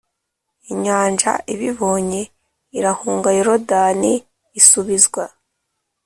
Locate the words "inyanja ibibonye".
0.71-2.21